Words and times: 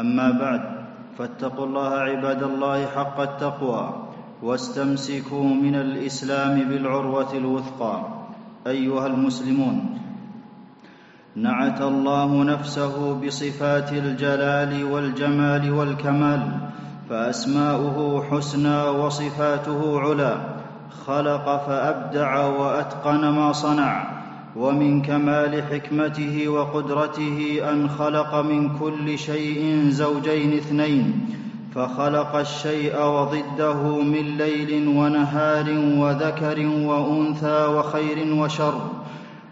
أما 0.00 0.30
بعد 0.30 0.60
فاتقوا 1.18 1.66
الله 1.66 1.90
عباد 1.94 2.42
الله 2.42 2.86
حق 2.86 3.20
التقوى 3.20 3.94
واستمسكوا 4.42 5.44
من 5.44 5.74
الإسلام 5.74 6.60
بالعروة 6.68 7.32
الوثقى. 7.34 7.96
أيها 8.66 9.06
المسلمون 9.06 10.00
نعت 11.36 11.80
الله 11.80 12.44
نفسه 12.44 13.20
بصفات 13.20 13.92
الجلال 13.92 14.84
والجمال 14.84 15.72
والكمال 15.72 16.42
فأسماؤه 17.10 18.24
حسنى 18.30 18.82
وصفاته 18.82 20.00
علا 20.00 20.34
خلق 21.06 21.66
فأبدع 21.66 22.46
وأتقن 22.46 23.28
ما 23.28 23.52
صنع. 23.52 24.20
ومن 24.56 25.02
كمال 25.02 25.62
حكمته 25.62 26.48
وقدرته 26.48 27.60
أن 27.72 27.88
خلق 27.88 28.34
من 28.34 28.78
كل 28.78 29.18
شيء 29.18 29.88
زوجين 29.88 30.56
اثنين 30.56 31.26
فخلق 31.74 32.36
الشيء 32.36 33.02
وضده 33.02 34.02
من 34.02 34.36
ليل 34.36 34.88
ونهار 34.88 35.66
وذكر 35.96 36.66
وأنثى 36.66 37.66
وخير 37.66 38.34
وشر 38.34 38.90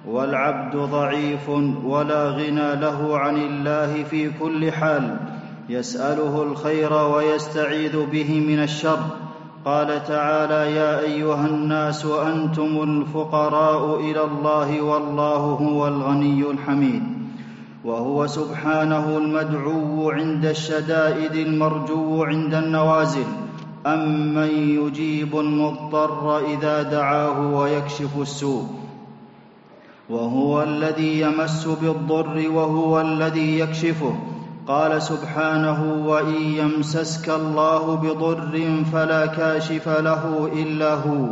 والعبد 0.07 0.77
ضعيف 0.77 1.49
ولا 1.85 2.31
غنى 2.31 2.75
له 2.75 3.19
عن 3.19 3.37
الله 3.37 4.03
في 4.03 4.31
كل 4.41 4.73
حال 4.73 5.17
يسأله 5.69 6.43
الخير 6.43 6.93
ويستعيذ 6.93 8.07
به 8.07 8.41
من 8.41 8.63
الشر. 8.63 8.99
قال 9.65 10.05
تعالى 10.05 10.77
يا 10.77 11.01
أيها 11.01 11.47
الناس 11.47 12.07
أنتم 12.07 12.83
الفقراء 12.83 14.01
إلى 14.01 14.25
الله 14.25 14.83
والله 14.83 15.37
هو 15.37 15.89
الغني 15.89 16.51
الحميد 16.51 17.03
وهو 17.85 18.27
سبحانه 18.27 19.19
المدعو 19.19 20.11
عند 20.11 20.47
الشدائد 20.47 21.35
المرجو 21.35 22.25
عند 22.25 22.55
النوازل 22.55 23.27
أمن 23.87 24.51
يجيب 24.51 25.39
المضطر 25.39 26.39
إذا 26.39 26.83
دعاه 26.83 27.55
ويكشف 27.55 28.19
السوء 28.21 28.65
وهو 30.11 30.63
الذي 30.63 31.21
يمس 31.21 31.67
بالضر 31.67 32.51
وهو 32.51 33.01
الذي 33.01 33.59
يكشفه 33.59 34.15
قال 34.69 35.03
سبحانه 35.03 36.07
وإن 36.07 36.35
يمسسك 36.35 37.29
الله 37.29 37.97
بضر 37.97 38.85
فلا 38.93 39.27
كاشف 39.27 39.89
له 39.89 40.51
إلا 40.53 40.95
هو 40.95 41.27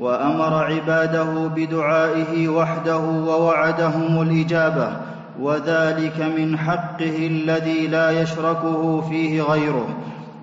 وأمر 0.00 0.54
عباده 0.64 1.46
بدعائه 1.46 2.48
وحده 2.48 2.98
ووعدهم 2.98 4.22
الإجابة 4.22 4.96
وذلك 5.40 6.20
من 6.20 6.58
حقه 6.58 7.26
الذي 7.26 7.86
لا 7.86 8.10
يشركه 8.10 9.00
فيه 9.00 9.42
غيره 9.42 9.88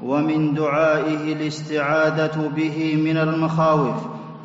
ومن 0.03 0.53
دعائه 0.53 1.33
الاستعاذة 1.33 2.51
به 2.55 3.01
من 3.05 3.17
المخاوف 3.17 3.95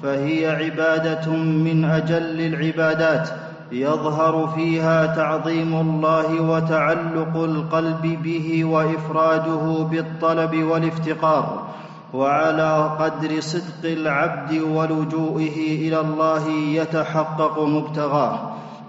فهي 0.03 0.47
عبادة 0.47 1.33
من 1.37 1.85
أجل 1.85 2.41
العبادات. 2.41 3.29
يظهر 3.73 4.49
فيها 4.55 5.07
تعظيم 5.07 5.75
الله 5.75 6.41
وتعلق 6.41 7.37
القلب 7.37 8.19
به 8.23 8.65
وافراده 8.65 9.87
بالطلب 9.91 10.63
والافتقار 10.63 11.67
وعلى 12.15 12.91
قدر 13.01 13.41
صدق 13.41 13.85
العبد 13.85 14.63
ولجوئه 14.63 15.89
إلى 15.89 16.01
الله 16.01 16.49
يتحقق 16.51 17.63
مبتغاه. 17.63 18.39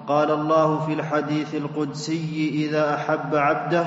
قال 0.07 0.31
الله 0.31 0.79
في 0.85 0.93
الحديث 0.93 1.55
القدسي 1.55 2.51
إذا 2.53 2.95
أحب 2.95 3.35
عبده 3.35 3.85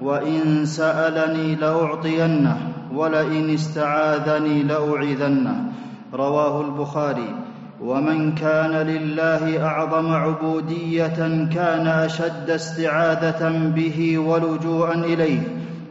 وإن 0.00 0.66
سألني 0.66 1.54
لأعطينه 1.54 2.72
ولئن 2.94 3.54
استعاذني 3.54 4.62
لأعيذنه. 4.62 5.72
رواه 6.14 6.60
البخاري. 6.60 7.34
ومن 7.82 8.34
كان 8.34 8.70
لله 8.70 9.66
أعظم 9.66 10.12
عبودية 10.12 11.48
كان 11.54 11.86
أشد 11.86 12.50
استعاذة 12.50 13.72
به 13.76 14.18
ولجوءا 14.18 14.94
إليه 14.94 15.40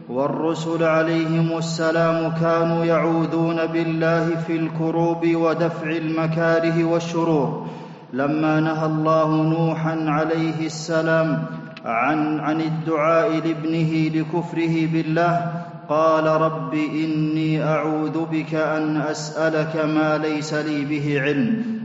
والرسل 0.08 0.84
عليهم 0.84 1.58
السلام 1.58 2.32
كانوا 2.40 2.84
يعوذون 2.84 3.66
بالله 3.66 4.36
في 4.46 4.56
الكروب 4.56 5.26
ودفع 5.34 5.90
المكاره 5.90 6.84
والشرور. 6.84 7.66
لما 8.12 8.60
نهى 8.60 8.86
الله 8.86 9.42
نوحا 9.42 9.96
عليه 10.06 10.66
السلام 10.66 11.42
عن 11.84 12.40
عن 12.40 12.60
الدعاء 12.60 13.30
لابنه 13.30 14.10
لكفره 14.14 14.86
بالله 14.92 15.52
قال 15.88 16.26
رب 16.26 16.74
إني 16.74 17.64
أعوذ 17.64 18.24
بك 18.32 18.54
أن 18.54 18.96
أسألك 18.96 19.76
ما 19.76 20.18
ليس 20.18 20.54
لي 20.54 20.84
به 20.84 21.20
علم. 21.20 21.77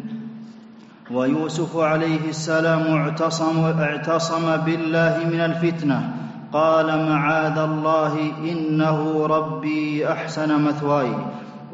ويوسف 1.12 1.78
عليه 1.78 2.30
السلام 2.30 2.98
اعتصم, 2.98 3.66
اعتصم 3.80 4.58
بالله 4.66 5.18
من 5.34 5.40
الفتنة. 5.40 6.14
قال 6.54 7.10
معاذ 7.10 7.58
الله 7.58 8.18
إنه 8.52 9.26
ربي 9.26 10.08
أحسن 10.12 10.64
مثواي. 10.64 11.12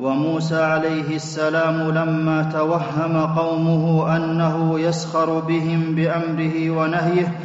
وموسى 0.02 0.62
عليه 0.62 1.16
السلام 1.16 1.92
لما 1.92 2.50
توهم 2.54 3.36
قومه 3.36 4.16
أنه 4.16 4.80
يسخر 4.80 5.40
بهم 5.40 5.96
بأمره 5.96 6.70
ونهيه 6.70 7.36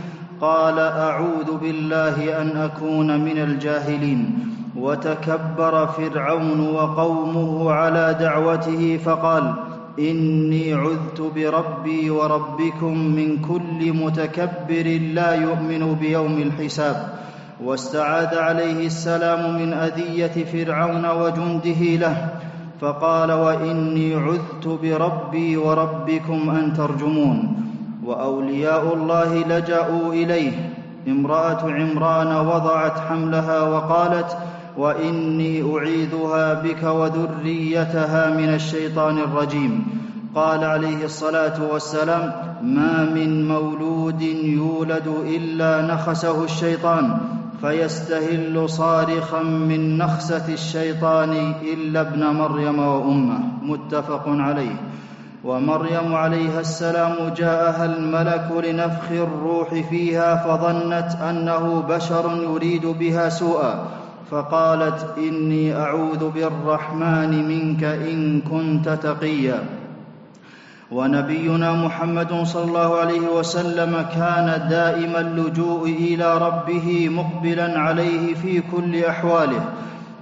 قال 0.40 0.78
أعوذ 0.78 1.56
بالله 1.62 2.42
أن 2.42 2.56
أكون 2.56 3.20
من 3.20 3.38
الجاهلين. 3.38 4.48
وتكبر 4.76 5.86
فرعون 5.86 6.60
وقومه 6.60 7.72
على 7.72 8.16
دعوته 8.20 9.00
فقال 9.04 9.54
إني 9.98 10.72
عذت 10.72 11.20
بربي 11.34 12.10
وربكم 12.10 12.98
من 12.98 13.38
كل 13.40 13.92
متكبر 13.92 15.00
لا 15.14 15.34
يؤمن 15.34 15.94
بيوم 15.94 16.38
الحساب. 16.42 17.08
واستعاذ 17.64 18.38
عليه 18.38 18.86
السلام 18.86 19.54
من 19.54 19.72
أذية 19.72 20.44
فرعون 20.44 21.06
وجنده 21.06 21.80
له. 21.80 22.28
فقال 22.80 23.32
وإني 23.32 24.14
عذت 24.14 24.68
بربي 24.82 25.56
وربكم 25.56 26.50
أن 26.50 26.72
ترجمون. 26.72 27.56
وأولياء 28.04 28.94
الله 28.94 29.34
لجأوا 29.34 30.12
إليه. 30.12 30.52
امرأة 31.08 31.70
عمران 31.70 32.46
وضعت 32.46 32.98
حملها 32.98 33.62
وقالت 33.62 34.36
وإني 34.78 35.76
أعيذها 35.76 36.54
بك 36.54 36.82
وذريتها 36.82 38.30
من 38.30 38.54
الشيطان 38.54 39.18
الرجيم. 39.18 39.86
قال 40.34 40.64
عليه 40.64 41.04
الصلاة 41.04 41.72
والسلام 41.72 42.32
ما 42.62 43.04
من 43.14 43.48
مولود 43.48 44.22
يولد 44.22 45.14
إلا 45.26 45.94
نخسه 45.94 46.44
الشيطان 46.44 47.18
فيستهل 47.60 48.70
صارخا 48.70 49.42
من 49.42 49.98
نخسة 49.98 50.52
الشيطان 50.52 51.54
إلا 51.72 52.00
ابن 52.00 52.26
مريم 52.26 52.78
وأمه. 52.78 53.38
متفق 53.62 54.22
عليه. 54.26 54.76
ومريم 55.44 56.14
عليها 56.14 56.60
السلام 56.60 57.14
جاءها 57.36 57.84
الملك 57.84 58.64
لنفخ 58.64 59.10
الروح 59.10 59.74
فيها 59.90 60.36
فظنت 60.36 61.16
أنه 61.22 61.84
بشر 61.88 62.42
يريد 62.42 62.86
بها 62.86 63.28
سوءا. 63.28 64.03
فقالت 64.34 65.14
إني 65.18 65.76
أعوذ 65.76 66.30
بالرحمن 66.30 67.48
منك 67.48 67.84
إن 67.84 68.40
كنت 68.40 68.88
تقيا. 68.88 69.64
ونبينا 70.90 71.72
محمد 71.72 72.42
صلى 72.42 72.64
الله 72.64 72.96
عليه 72.96 73.20
وسلم 73.20 74.06
كان 74.14 74.68
دائم 74.70 75.16
اللجوء 75.16 75.88
إلى 75.88 76.38
ربه 76.38 77.08
مقبلا 77.08 77.78
عليه 77.78 78.34
في 78.34 78.62
كل 78.72 79.04
أحواله 79.04 79.64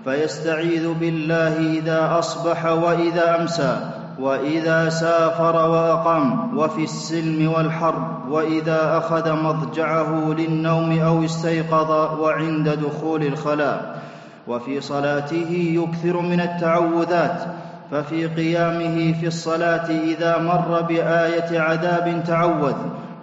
فيستعيذ 0.04 0.92
بالله 0.92 1.78
إذا 1.78 2.18
أصبح 2.18 2.64
وإذا 2.64 3.40
أمسى. 3.40 4.01
وإذا 4.20 4.88
سافر 4.88 5.56
وأقام 5.70 6.58
وفي 6.58 6.84
السلم 6.84 7.52
والحرب 7.52 8.28
وإذا 8.30 8.98
أخذ 8.98 9.32
مضجعه 9.32 10.34
للنوم 10.38 10.98
أو 10.98 11.24
استيقظ 11.24 12.20
وعند 12.20 12.68
دخول 12.68 13.22
الخلاء 13.22 14.02
وفي 14.48 14.80
صلاته 14.80 15.74
يكثر 15.74 16.20
من 16.20 16.40
التعوذات 16.40 17.44
ففي 17.90 18.26
قيامه 18.26 19.12
في 19.20 19.26
الصلاة 19.26 19.90
إذا 19.90 20.38
مر 20.38 20.80
بآية 20.82 21.60
عذاب 21.60 22.22
تعوذ 22.26 22.74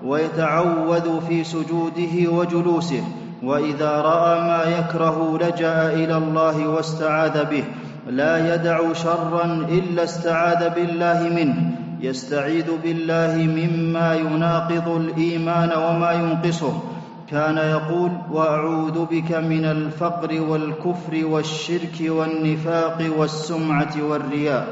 ويتعوذ 0.06 1.22
في 1.28 1.44
سجوده 1.44 2.32
وجلوسه 2.32 3.04
وإذا 3.44 4.02
رأى 4.02 4.42
ما 4.42 4.64
يكره 4.64 5.38
لجأ 5.42 5.94
إلى 5.94 6.18
الله 6.18 6.68
واستعاذ 6.68 7.46
به 7.46 7.64
لا 8.10 8.56
يدع 8.56 8.94
شرا 8.94 9.46
إلا 9.70 10.04
استعاذ 10.04 10.70
بالله 10.70 11.30
منه. 11.36 11.72
يستعيذ 12.02 12.66
بالله 12.84 13.38
مما 13.38 14.16
يناقض 14.16 14.90
الإيمان 14.90 15.70
وما 15.78 16.12
ينقصه. 16.12 16.84
كان 17.30 17.58
يقول 17.58 18.12
وأعوذ 18.32 19.06
بك 19.06 19.32
من 19.32 19.66
الفقر 19.66 20.42
والكفر 20.42 21.26
والشرك 21.26 21.98
والنفاق 22.02 22.98
والسمعة 23.18 23.94
والرياء. 24.10 24.68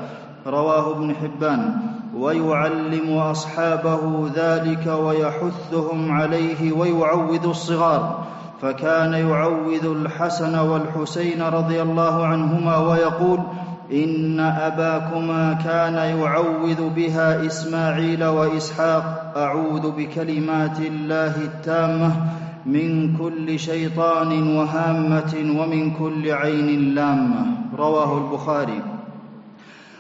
رواه 0.48 0.92
ابن 0.92 1.16
حبان. 1.16 1.76
ويعلم 2.18 3.18
أصحابه 3.18 4.30
ذلك 4.36 4.88
ويحثهم 4.88 6.12
عليه 6.12 6.72
ويعوذ 6.72 7.48
الصغار. 7.48 8.28
فكان 8.62 9.14
يعوذ 9.14 9.86
الحسن 9.86 10.60
والحسين 10.60 11.42
رضي 11.42 11.82
الله 11.82 12.26
عنهما 12.26 12.78
ويقول 12.78 13.40
إن 13.92 14.40
أباكما 14.40 15.54
كان 15.54 16.20
يعوذ 16.20 16.90
بها 16.90 17.46
إسماعيل 17.46 18.26
وإسحاق. 18.26 19.34
أعوذ 19.38 19.92
بكلمات 19.92 20.80
الله 20.80 21.36
التامة 21.36 22.12
من 22.66 23.18
كل 23.18 23.60
شيطان 23.60 24.58
وهامة 24.58 25.34
ومن 25.60 25.92
كل 25.92 26.32
عين 26.32 26.96
لامة. 26.96 27.46
رواه 27.78 28.18
البخاري. 28.18 28.82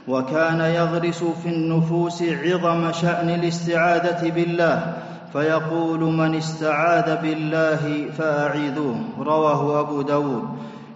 وكان 0.07 0.59
يغرس 0.59 1.23
في 1.23 1.49
النفوس 1.49 2.23
عظم 2.23 2.91
شأن 2.91 3.29
الاستعاذة 3.29 4.29
بالله. 4.29 4.93
فيقول 5.37 5.99
من 5.99 6.35
استعاذ 6.35 7.21
بالله 7.21 8.11
فاعيذوه 8.17 8.95
رواه 9.19 9.79
أبو 9.79 10.01
داود. 10.01 10.43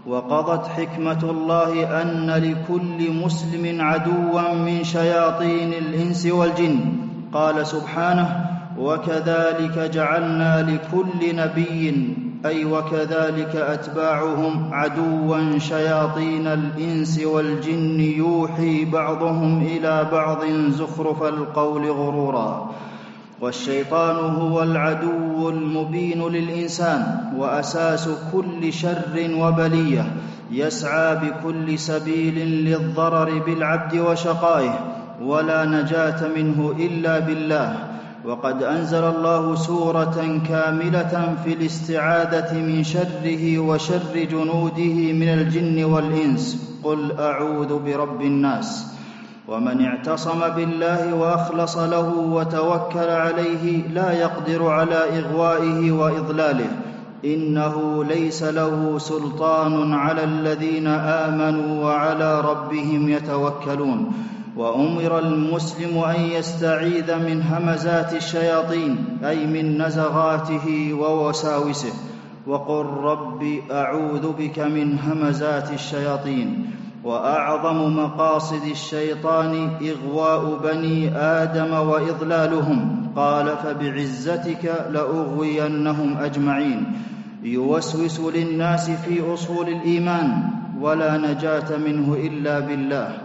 وقضت 0.08 0.68
حكمة 0.68 1.24
الله 1.24 2.02
أن 2.02 2.30
لكل 2.30 3.14
مسلم 3.24 3.82
عدوا 3.82 4.54
من 4.54 4.84
شياطين 4.84 5.74
الإنس 5.74 6.26
والجن. 6.26 6.80
قال 7.34 7.68
سبحانه 7.68 8.46
وكذلك 8.80 9.80
جعلنا 9.94 10.62
لكل 10.62 11.36
نبي 11.36 12.16
أي 12.46 12.66
وكذلك 12.66 13.56
أتباعهم 13.56 14.74
عدوا 14.74 15.60
شياطين 15.60 16.48
الإنس 16.48 17.20
والجن 17.26 18.00
يوحي 18.00 18.86
بعضهم 18.86 19.62
إلى 19.62 20.08
بعض 20.12 20.46
زخرف 20.70 21.24
القول 21.24 21.92
غرورا. 21.92 22.72
والشيطان 23.42 24.16
هو 24.16 24.64
العدو 24.64 25.50
المبين 25.50 26.28
للإنسان 26.28 27.32
وأساس 27.38 28.10
كل 28.34 28.74
شر 28.74 29.30
وبلية 29.38 30.14
يسعى 30.52 31.16
بكل 31.16 31.80
سبيل 31.80 32.36
للضرر 32.66 33.40
بالعبد 33.46 33.98
وشقائه 33.98 34.80
ولا 35.22 35.66
نجاة 35.66 36.28
منه 36.36 36.76
إلا 36.80 37.20
بالله. 37.20 37.76
وقد 38.26 38.64
أنزل 38.64 39.04
الله 39.04 39.56
سورة 39.56 40.42
كاملة 40.50 41.36
في 41.44 41.54
الاستعاذة 41.54 42.54
من 42.54 42.84
شره 42.84 43.60
وشر 43.60 44.14
جنوده 44.32 45.14
من 45.14 45.30
الجن 45.30 45.84
والإنس. 45.84 46.78
قل 46.84 47.12
أعوذ 47.20 47.80
برب 47.80 48.22
الناس. 48.22 49.01
ومن 49.52 49.86
اعتصم 49.86 50.50
بالله 50.56 51.16
وأخلص 51.16 51.78
له 51.78 52.14
وتوكل 52.16 53.10
عليه 53.10 53.88
لا 53.88 54.12
يقدر 54.12 54.68
على 54.68 55.20
إغوائه 55.20 55.92
وإضلاله. 55.92 56.70
إنه 57.26 58.04
ليس 58.04 58.44
له 58.44 58.98
سلطان 58.98 59.94
على 59.94 60.24
الذين 60.24 60.88
آمنوا 60.88 61.86
وعلى 61.86 62.42
ربهم 62.42 63.10
يتوكلون. 63.10 64.14
وأمر 64.58 65.20
المسلم 65.20 65.98
أن 65.98 66.22
يستعيذ 66.22 67.16
من 67.16 67.42
همزات 67.42 68.14
الشياطين 68.14 69.20
أي 69.24 69.46
من 69.46 69.82
نزغاته 69.82 70.94
ووساوسه. 70.94 71.94
وقل 72.48 72.86
رب 72.86 73.60
أعوذ 73.72 74.32
بك 74.40 74.60
من 74.60 75.00
همزات 75.00 75.72
الشياطين. 75.72 76.81
وأعظم 77.04 77.98
مقاصد 77.98 78.66
الشيطان 78.72 79.70
إغواء 79.82 80.60
بني 80.64 81.18
آدم 81.18 81.74
وإضلالهم. 81.74 83.08
قال 83.16 83.58
فبعزتك 83.58 84.86
لأغوينهم 84.90 86.18
أجمعين. 86.18 86.94
يوسوس 87.44 88.20
للناس 88.20 88.90
في 88.90 89.34
أصول 89.34 89.68
الإيمان 89.70 90.44
ولا 90.82 91.18
نجاة 91.18 91.78
منه 91.78 92.14
إلا 92.14 92.60
بالله. 92.60 93.18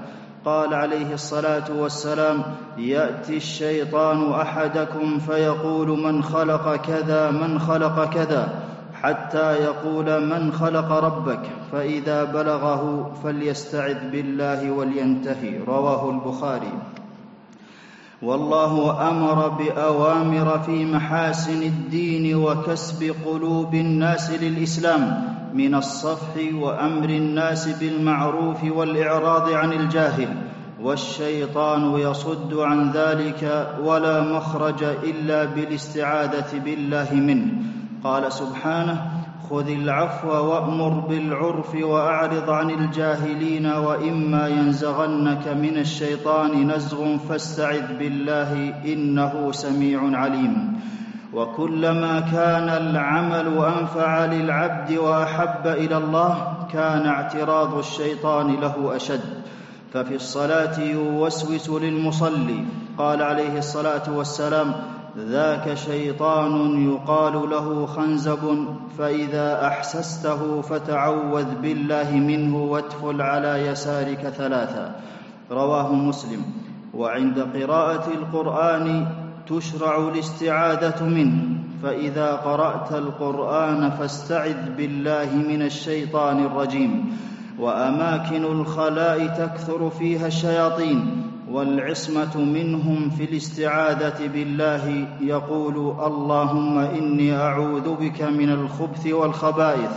قال 0.45 0.75
عليه 0.75 1.15
الصلاة 1.15 1.65
والسلام 1.79 2.43
يأتي 2.79 3.37
الشيطان 3.37 4.33
أحدكم 4.33 5.19
فيقول 5.19 5.89
من 5.89 6.23
خلق 6.23 6.77
كذا 6.77 7.31
من 7.31 7.59
خلق 7.59 8.11
كذا. 8.11 8.66
حتى 9.07 9.53
يقول 9.53 10.27
من 10.27 10.53
خلق 10.53 10.93
ربك 10.93 11.41
فإذا 11.73 12.25
بلغه 12.25 13.13
فليستعذ 13.23 14.11
بالله 14.11 14.71
ولينتهي 14.71 15.59
رواه 15.59 16.11
البخاري. 16.11 16.73
والله 18.23 19.09
أمر 19.09 19.49
بأوامر 19.49 20.59
في 20.59 20.85
محاسن 20.85 21.63
الدين 21.63 22.35
وكسب 22.35 23.15
قلوب 23.27 23.75
الناس 23.75 24.31
للإسلام 24.31 25.03
من 25.55 25.75
الصفح 25.75 26.35
وأمر 26.55 27.09
الناس 27.09 27.69
بالمعروف 27.69 28.65
والإعراض 28.65 29.53
عن 29.53 29.73
الجاهل 29.73 30.29
والشيطان 30.83 31.95
يصد 31.95 32.55
عن 32.55 32.91
ذلك 32.91 33.69
ولا 33.83 34.21
مخرج 34.21 34.83
إلا 34.83 35.45
بالاستعاذة 35.45 36.59
بالله 36.65 37.15
منه. 37.15 37.76
قال 38.05 38.33
سبحانه 38.33 39.11
خذ 39.51 39.69
العفو 39.71 40.29
وأمر 40.29 40.89
بالعرف 40.89 41.75
وأعرض 41.75 42.51
عن 42.51 42.71
الجاهلين 42.71 43.67
وإما 43.67 44.49
ينزغنك 44.49 45.49
من 45.49 45.79
الشيطان 45.79 46.71
نزغ 46.71 47.17
فاستعذ 47.17 47.99
بالله 47.99 48.75
إنه 48.85 49.53
سميع 49.53 50.01
عليم. 50.19 50.81
وكلما 51.33 52.21
كان 52.21 52.69
العمل 52.69 53.47
أنفع 53.65 54.25
للعبد 54.25 54.93
وأحب 54.99 55.67
إلى 55.67 55.97
الله 55.97 56.67
كان 56.73 57.07
اعتراض 57.07 57.79
الشيطان 57.79 58.55
له 58.61 58.97
أشد. 58.97 59.43
ففي 59.93 60.15
الصلاة 60.15 60.81
يوسوس 60.81 61.71
للمصلي 61.71 62.65
قال 62.99 63.23
عليه 63.23 63.59
الصلاة 63.59 64.13
والسلام 64.13 64.75
ذاك 65.19 65.75
شيطان 65.75 66.89
يقال 66.93 67.51
له 67.51 67.87
خنزب 67.87 68.67
فإذا 68.99 69.67
أحسسته 69.67 70.61
فتعوذ 70.61 71.55
بالله 71.63 72.17
منه 72.17 72.57
وادخل 72.57 73.23
على 73.23 73.67
يسارك 73.67 74.29
ثلاثا. 74.29 75.01
رواه 75.51 75.93
مسلم. 75.93 76.43
وعند 76.95 77.39
قراءة 77.55 78.09
القرآن 78.15 79.07
تشرع 79.49 80.09
الاستعاذة 80.09 81.05
منه. 81.05 81.43
فإذا 81.83 82.33
قرأت 82.33 82.93
القرآن 82.93 83.91
فاستعذ 83.91 84.77
بالله 84.77 85.29
من 85.49 85.63
الشيطان 85.63 86.45
الرجيم. 86.45 87.19
وأماكن 87.59 88.45
الخلاء 88.45 89.27
تكثر 89.27 89.91
فيها 89.91 90.27
الشياطين. 90.27 91.26
والعصمة 91.57 92.37
منهم 92.37 93.11
في 93.11 93.25
الاستعاذة 93.25 94.27
بالله 94.35 95.07
يقول 95.21 95.77
اللهم 96.07 96.79
إني 96.79 97.37
أعوذ 97.37 97.95
بك 97.95 98.23
من 98.23 98.51
الخبث 98.51 99.07
والخبائث 99.07 99.91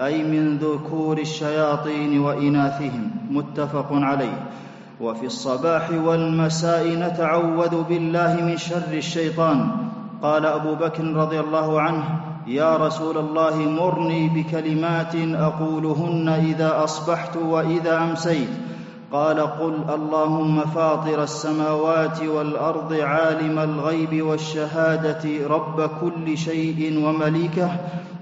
أي 0.00 0.22
من 0.22 0.58
ذكور 0.58 1.18
الشياطين 1.18 2.20
وإناثهم 2.20 3.10
متفق 3.30 3.86
عليه. 3.92 4.46
وفي 5.00 5.26
الصباح 5.26 5.90
والمساء 5.90 6.88
نتعوذ 6.88 7.82
بالله 7.88 8.36
من 8.44 8.56
شر 8.56 8.92
الشيطان. 8.92 9.70
قال 10.22 10.46
أبو 10.46 10.74
بكر 10.74 11.04
رضي 11.04 11.40
الله 11.40 11.80
عنه 11.80 12.04
يا 12.46 12.76
رسول 12.76 13.18
الله 13.18 13.56
مرني 13.56 14.28
بكلمات 14.28 15.14
أقولهن 15.16 16.28
إذا 16.28 16.84
أصبحت 16.84 17.36
وإذا 17.36 17.98
أمسيت. 17.98 18.48
قال 19.12 19.40
قل 19.40 19.74
اللهم 19.94 20.60
فاطر 20.60 21.22
السماوات 21.22 22.22
والأرض 22.22 22.92
عالم 22.92 23.58
الغيب 23.58 24.22
والشهادة 24.22 25.46
رب 25.46 25.90
كل 26.00 26.38
شيء 26.38 27.04
ومليكه. 27.04 27.70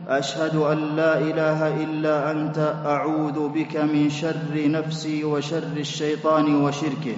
أشهد 0.08 0.56
أن 0.56 0.78
لا 0.96 1.18
إله 1.18 1.84
إلا 1.84 2.30
أنت 2.30 2.74
أعوذ 2.86 3.48
بك 3.48 3.76
من 3.76 4.10
شر 4.10 4.54
نفسي 4.54 5.24
وشر 5.24 5.76
الشيطان 5.76 6.64
وشركه. 6.64 7.16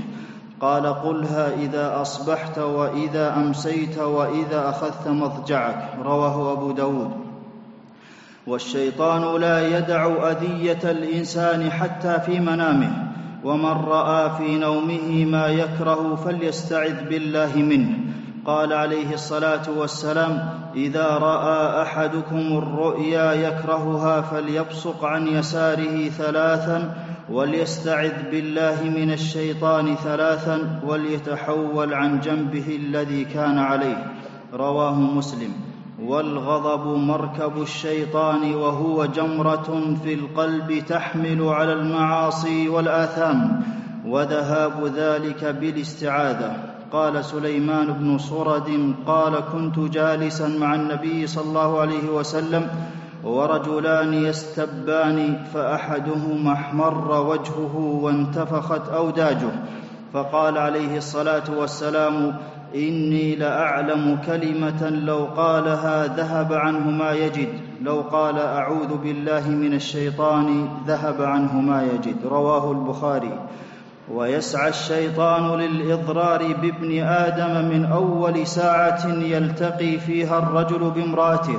قال 0.60 0.86
قلها 0.86 1.54
إذا 1.54 2.02
أصبحت 2.02 2.58
وإذا 2.58 3.36
أمسيت 3.36 3.98
وإذا 3.98 4.68
أخذت 4.68 5.08
مضجعك. 5.08 5.94
رواه 6.04 6.52
أبو 6.52 6.72
داود. 6.72 7.10
والشيطان 8.46 9.40
لا 9.40 9.78
يدع 9.78 10.30
أذية 10.30 10.90
الإنسان 10.90 11.70
حتى 11.70 12.20
في 12.20 12.40
منامه. 12.40 13.07
ومن 13.44 13.84
رأى 13.88 14.30
في 14.36 14.58
نومه 14.58 15.24
ما 15.24 15.46
يكره 15.46 16.14
فليستعذ 16.14 17.08
بالله 17.08 17.56
منه. 17.56 17.88
قال 18.46 18.72
عليه 18.72 19.14
الصلاة 19.14 19.70
والسلام 19.76 20.48
إذا 20.74 21.06
رأى 21.06 21.82
أحدكم 21.82 22.58
الرؤيا 22.58 23.32
يكرهها 23.32 24.20
فليبصق 24.20 25.04
عن 25.04 25.26
يساره 25.26 26.08
ثلاثا 26.08 26.94
وليستعذ 27.30 28.30
بالله 28.30 28.82
من 28.82 29.12
الشيطان 29.12 29.94
ثلاثا 29.94 30.80
وليتحول 30.86 31.94
عن 31.94 32.20
جنبه 32.20 32.76
الذي 32.76 33.24
كان 33.24 33.58
عليه. 33.58 34.12
رواه 34.54 35.00
مسلم. 35.00 35.67
والغضب 36.02 36.86
مركب 36.86 37.62
الشيطان 37.62 38.54
وهو 38.54 39.04
جمرة 39.04 39.96
في 40.04 40.14
القلب 40.14 40.82
تحمل 40.88 41.48
على 41.48 41.72
المعاصي 41.72 42.68
والآثام 42.68 43.62
وذهاب 44.06 44.84
ذلك 44.96 45.44
بالاستعاذة. 45.44 46.56
قال 46.92 47.24
سليمان 47.24 47.86
بن 47.86 48.18
صرد 48.18 48.94
قال 49.06 49.40
كنت 49.52 49.78
جالسا 49.78 50.48
مع 50.48 50.74
النبي 50.74 51.26
صلى 51.26 51.44
الله 51.44 51.80
عليه 51.80 52.08
وسلم 52.08 52.68
ورجلان 53.24 54.14
يستبان 54.14 55.44
فأحدهما 55.54 56.52
احمر 56.52 57.20
وجهه 57.20 57.76
وانتفخت 58.02 58.88
أوداجه 58.88 59.50
فقال 60.12 60.58
عليه 60.58 60.96
الصلاة 60.96 61.44
والسلام 61.58 62.36
إني 62.74 63.36
لأعلم 63.36 64.18
كلمة 64.26 64.90
لو 64.90 65.24
قالها 65.36 66.16
ذهب 66.16 66.52
عنه 66.52 66.90
ما 66.90 67.12
يجد. 67.12 67.48
لو 67.82 68.00
قال 68.00 68.38
أعوذ 68.38 68.96
بالله 68.96 69.48
من 69.50 69.74
الشيطان 69.74 70.68
ذهب 70.86 71.22
عنه 71.22 71.60
ما 71.60 71.82
يجد. 71.82 72.16
رواه 72.24 72.72
البخاري. 72.72 73.38
ويسعى 74.14 74.68
الشيطان 74.68 75.60
للإضرار 75.60 76.54
بابن 76.62 77.02
آدم 77.02 77.68
من 77.68 77.84
أول 77.84 78.46
ساعة 78.46 79.06
يلتقي 79.06 79.98
فيها 79.98 80.38
الرجل 80.38 80.90
بامرأته. 80.90 81.58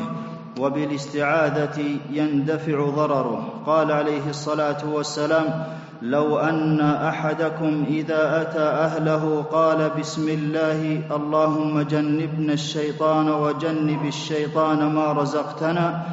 وبالاستعاذة 0.59 1.79
يندفع 2.11 2.89
ضرره. 2.89 3.53
قال 3.65 3.91
عليه 3.91 4.29
الصلاة 4.29 4.93
والسلام 4.93 5.63
لو 6.01 6.37
أن 6.37 6.79
أحدكم 6.81 7.85
إذا 7.89 8.41
أتى 8.41 8.59
أهله 8.59 9.45
قال 9.51 9.89
بسم 9.99 10.29
الله 10.29 11.01
اللهم 11.15 11.81
جنبنا 11.81 12.53
الشيطان 12.53 13.29
وجنب 13.29 14.05
الشيطان 14.05 14.93
ما 14.93 15.11
رزقتنا 15.11 16.03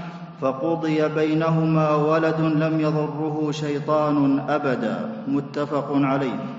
فقضي 0.40 1.08
بينهما 1.08 1.94
ولد 1.94 2.40
لم 2.40 2.80
يضره 2.80 3.48
شيطان 3.50 4.40
أبدا. 4.48 5.24
متفق 5.28 5.88
عليه. 5.92 6.55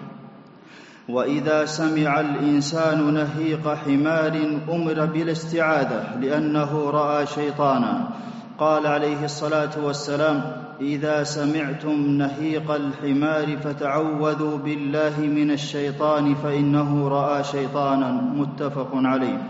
وإذا 1.10 1.66
سمع 1.66 2.20
الإنسان 2.20 3.14
نهيق 3.14 3.74
حمار 3.74 4.60
أمر 4.70 5.06
بالاستعاذة 5.06 6.20
لأنه 6.20 6.90
رأى 6.90 7.26
شيطانا. 7.26 8.10
قال 8.60 8.88
عليه 8.88 9.26
الصلاة 9.26 9.70
والسلام 9.84 10.42
إذا 10.82 11.24
سمعتم 11.24 12.08
نهيق 12.08 12.72
الحمار 12.72 13.58
فتعوذوا 13.58 14.58
بالله 14.58 15.20
من 15.20 15.52
الشيطان 15.52 16.36
فإنه 16.36 17.08
رأى 17.08 17.44
شيطانا. 17.44 18.12
متفق 18.12 18.90
عليه. 18.94 19.42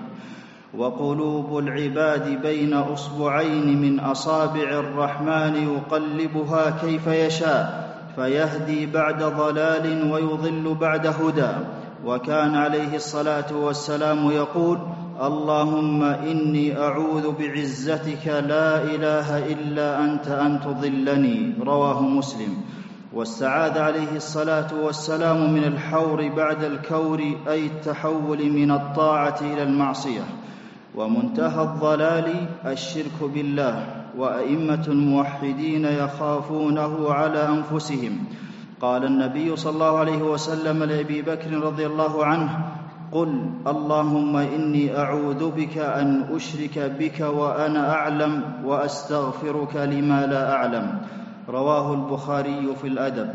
وقلوب 0.78 1.58
العباد 1.58 2.42
بين 2.42 2.74
أصبعين 2.74 3.82
من 3.82 4.00
أصابع 4.00 4.70
الرحمن 4.70 5.56
يقلبها 5.56 6.70
كيف 6.82 7.08
يشاء. 7.08 7.87
فيهدي 8.18 8.86
بعد 8.86 9.24
ضلال 9.24 10.12
ويضل 10.12 10.76
بعد 10.82 11.08
هدى. 11.08 11.52
وكان 12.06 12.56
عليه 12.56 12.96
الصلاة 12.96 13.56
والسلام 13.56 14.32
يقول 14.32 14.78
اللهم 15.22 16.04
إني 16.04 16.78
أعوذ 16.78 17.32
بعزتك 17.40 18.28
لا 18.28 18.84
إله 18.84 19.46
إلا 19.48 20.04
أنت 20.04 20.28
أن 20.28 20.60
تضلني. 20.60 21.54
رواه 21.66 22.02
مسلم. 22.02 22.58
واستعاذ 23.14 23.78
عليه 23.78 24.16
الصلاة 24.16 24.84
والسلام 24.84 25.54
من 25.54 25.64
الحور 25.64 26.28
بعد 26.28 26.64
الكور 26.64 27.22
أي 27.50 27.66
التحول 27.66 28.50
من 28.52 28.72
الطاعة 28.72 29.38
إلى 29.42 29.64
المعصية. 29.64 30.24
ومنتهى 30.96 31.64
الضلال 31.64 32.48
الشرك 32.66 33.24
بالله. 33.34 34.07
وأئمة 34.18 34.86
الموحدين 34.88 35.86
يخافونه 35.86 37.14
على 37.14 37.48
أنفسهم. 37.48 38.18
قال 38.82 39.06
النبي 39.06 39.56
صلى 39.56 39.74
الله 39.74 39.98
عليه 39.98 40.22
وسلم 40.22 40.84
لأبي 40.84 41.22
بكر 41.22 41.52
رضي 41.52 41.86
الله 41.86 42.26
عنه 42.26 42.66
قل 43.12 43.50
اللهم 43.68 44.36
إني 44.36 44.98
أعوذ 44.98 45.52
بك 45.52 45.78
أن 45.78 46.26
أشرك 46.36 46.80
بك 47.00 47.20
وأنا 47.20 47.94
أعلم 47.94 48.42
وأستغفرك 48.66 49.76
لما 49.76 50.26
لا 50.26 50.54
أعلم. 50.54 50.98
رواه 51.50 51.94
البخاري 51.94 52.76
في 52.82 52.88
الأدب. 52.88 53.30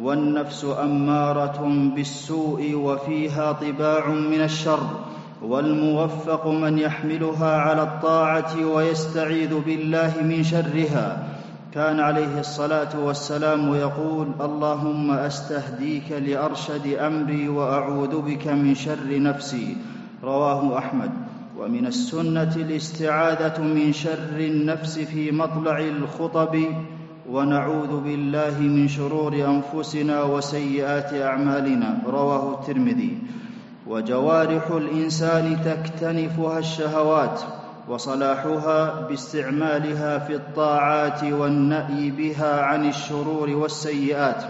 والنفس 0.00 0.66
أمارة 0.82 1.92
بالسوء 1.96 2.74
وفيها 2.74 3.52
طباع 3.52 4.08
من 4.08 4.40
الشر. 4.40 5.07
والموفق 5.42 6.46
من 6.46 6.78
يحملها 6.78 7.56
على 7.56 7.82
الطاعة 7.82 8.66
ويستعيذ 8.66 9.58
بالله 9.66 10.12
من 10.22 10.44
شرها. 10.44 11.28
كان 11.74 12.00
عليه 12.00 12.40
الصلاة 12.40 13.04
والسلام 13.04 13.74
يقول 13.74 14.26
اللهم 14.40 15.10
أستهديك 15.10 16.12
لأرشد 16.12 16.86
أمري 16.86 17.48
وأعوذ 17.48 18.22
بك 18.22 18.48
من 18.48 18.74
شر 18.74 19.22
نفسي. 19.22 19.76
رواه 20.24 20.78
أحمد. 20.78 21.10
ومن 21.58 21.86
السنة 21.86 22.56
الاستعاذة 22.56 23.62
من 23.62 23.92
شر 23.92 24.36
النفس 24.38 24.98
في 24.98 25.30
مطلع 25.30 25.78
الخطب 25.78 26.64
ونعوذ 27.30 28.00
بالله 28.00 28.60
من 28.60 28.88
شرور 28.88 29.34
أنفسنا 29.34 30.22
وسيئات 30.22 31.14
أعمالنا. 31.14 31.98
رواه 32.06 32.60
الترمذي. 32.60 33.18
وجوارح 33.88 34.70
الإنسان 34.70 35.56
تكتنفها 35.64 36.58
الشهوات 36.58 37.40
وصلاحها 37.88 39.00
باستعمالها 39.08 40.18
في 40.18 40.34
الطاعات 40.34 41.24
والنأي 41.24 42.10
بها 42.10 42.62
عن 42.62 42.88
الشرور 42.88 43.50
والسيئات 43.50 44.44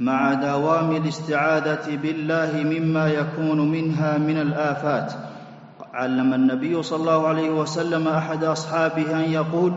مع 0.00 0.34
دوام 0.34 0.96
الاستعاذة 0.96 1.96
بالله 1.96 2.62
مما 2.64 3.08
يكون 3.08 3.70
منها 3.70 4.18
من 4.18 4.40
الآفات. 4.40 5.12
علم 5.94 6.34
النبي 6.34 6.82
صلى 6.82 7.00
الله 7.00 7.26
عليه 7.28 7.50
وسلم 7.50 8.08
أحد 8.08 8.44
أصحابه 8.44 9.24
أن 9.24 9.32
يقول 9.32 9.72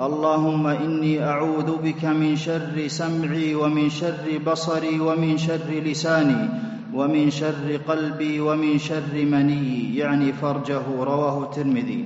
اللهم 0.00 0.66
إني 0.66 1.24
أعوذ 1.24 1.76
بك 1.76 2.04
من 2.04 2.36
شر 2.36 2.88
سمعي 2.88 3.54
ومن 3.54 3.90
شر 3.90 4.38
بصري 4.46 5.00
ومن 5.00 5.38
شر 5.38 5.70
لساني 5.70 6.69
ومن 6.94 7.30
شر 7.30 7.80
قلبي 7.88 8.40
ومن 8.40 8.78
شر 8.78 9.14
مني 9.14 9.96
يعني 9.96 10.32
فرجه 10.32 10.82
رواه 11.00 11.42
الترمذي. 11.42 12.04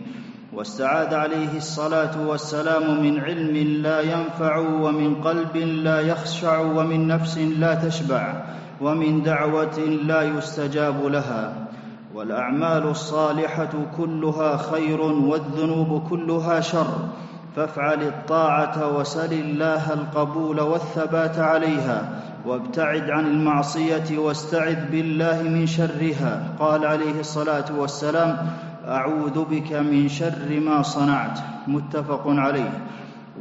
واستعاذ 0.52 1.14
عليه 1.14 1.56
الصلاة 1.56 2.28
والسلام 2.28 3.02
من 3.02 3.20
علم 3.20 3.56
لا 3.82 4.00
ينفع 4.00 4.58
ومن 4.58 5.14
قلب 5.14 5.56
لا 5.56 6.00
يخشع 6.00 6.60
ومن 6.60 7.08
نفس 7.08 7.38
لا 7.38 7.74
تشبع 7.74 8.44
ومن 8.80 9.22
دعوة 9.22 9.78
لا 9.78 10.22
يستجاب 10.22 11.06
لها. 11.06 11.68
والأعمال 12.14 12.86
الصالحة 12.86 13.72
كلها 13.96 14.56
خير 14.56 15.00
والذنوب 15.00 16.08
كلها 16.08 16.60
شر. 16.60 17.08
فافعل 17.56 18.02
الطاعة 18.02 18.96
وسل 18.98 19.32
الله 19.32 19.92
القبول 19.92 20.60
والثبات 20.60 21.38
عليها 21.38 22.08
وابتعد 22.46 23.10
عن 23.10 23.26
المعصية 23.26 24.18
واستعذ 24.18 24.90
بالله 24.90 25.42
من 25.42 25.66
شرها. 25.66 26.42
قال 26.58 26.86
عليه 26.86 27.20
الصلاة 27.20 27.64
والسلام 27.78 28.36
أعوذ 28.88 29.44
بك 29.44 29.72
من 29.72 30.08
شر 30.08 30.60
ما 30.60 30.82
صنعت. 30.82 31.38
متفق 31.66 32.22
عليه. 32.26 32.70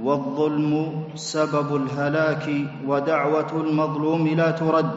والظلم 0.03 1.03
سبب 1.15 1.75
الهلاك 1.75 2.49
ودعوة 2.87 3.51
المظلوم 3.53 4.27
لا 4.27 4.51
ترد. 4.51 4.91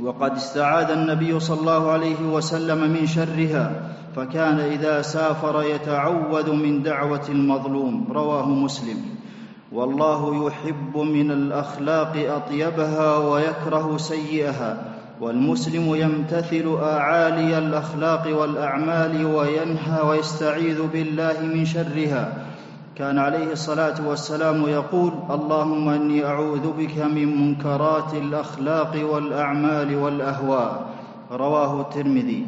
وقد 0.00 0.32
استعاذ 0.32 0.90
النبي 0.90 1.40
صلى 1.40 1.60
الله 1.60 1.90
عليه 1.90 2.20
وسلم 2.32 2.90
من 2.92 3.06
شرها 3.06 3.72
فكان 4.16 4.60
إذا 4.60 5.02
سافر 5.02 5.62
يتعوذ 5.62 6.52
من 6.52 6.82
دعوة 6.82 7.28
المظلوم. 7.28 8.12
رواه 8.12 8.48
مسلم. 8.48 8.96
والله 9.72 10.46
يحب 10.46 10.96
من 10.96 11.30
الأخلاق 11.30 12.12
أطيبها 12.16 13.16
ويكره 13.16 13.96
سيئها 13.96 14.84
والمسلم 15.20 15.94
يمتثل 15.94 16.78
أعالي 16.82 17.58
الأخلاق 17.58 18.40
والأعمال 18.40 19.24
وينهى 19.26 20.02
ويستعيذ 20.08 20.82
بالله 20.92 21.40
من 21.54 21.64
شرها. 21.64 22.41
كان 23.02 23.18
عليه 23.18 23.52
الصلاة 23.52 24.08
والسلام 24.08 24.68
يقول 24.68 25.12
اللهم 25.30 25.88
إني 25.88 26.26
أعوذ 26.26 26.72
بك 26.78 26.98
من 26.98 27.36
منكرات 27.40 28.14
الأخلاق 28.14 28.92
والأعمال 29.12 29.96
والأهواء. 29.96 30.86
رواه 31.32 31.80
الترمذي. 31.80 32.46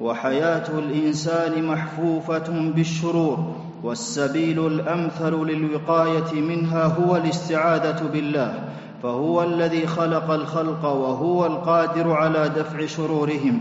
وحياة 0.00 0.78
الإنسان 0.78 1.66
محفوفة 1.66 2.70
بالشرور 2.74 3.38
والسبيل 3.82 4.66
الأمثل 4.66 5.34
للوقاية 5.34 6.40
منها 6.40 6.84
هو 6.84 7.16
الاستعاذة 7.16 8.10
بالله 8.12 8.54
فهو 9.02 9.42
الذي 9.42 9.86
خلق 9.86 10.30
الخلق 10.30 10.84
وهو 10.84 11.46
القادر 11.46 12.12
على 12.12 12.48
دفع 12.48 12.86
شرورهم. 12.86 13.58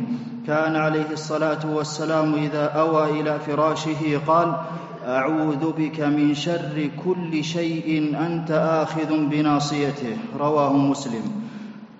كان 0.47 0.75
عليه 0.75 1.11
الصلاة 1.11 1.73
والسلام 1.73 2.33
إذا 2.33 2.65
أوى 2.65 3.21
إلى 3.21 3.39
فراشه 3.39 4.21
قال 4.27 4.55
أعوذ 5.05 5.71
بك 5.77 5.99
من 5.99 6.33
شر 6.33 6.89
كل 7.05 7.43
شيء 7.43 8.15
أنت 8.27 8.51
آخذ 8.51 9.29
بناصيته. 9.29 10.17
رواه 10.39 10.73
مسلم. 10.73 11.21